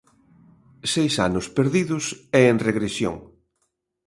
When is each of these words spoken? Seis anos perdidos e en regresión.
Seis 0.93 1.13
anos 1.27 1.45
perdidos 1.57 2.05
e 2.39 2.41
en 2.51 2.57
regresión. 2.67 3.15